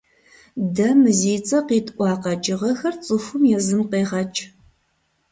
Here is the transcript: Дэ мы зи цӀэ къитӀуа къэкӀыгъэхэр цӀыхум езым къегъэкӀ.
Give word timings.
Дэ 0.75 0.87
мы 0.99 1.09
зи 1.19 1.33
цӀэ 1.47 1.59
къитӀуа 1.67 2.11
къэкӀыгъэхэр 2.23 2.95
цӀыхум 3.05 3.43
езым 3.57 3.81
къегъэкӀ. 3.91 4.41